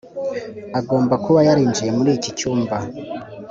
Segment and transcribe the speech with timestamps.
[0.79, 2.75] agomba kuba yarinjiye muri iki cyumba.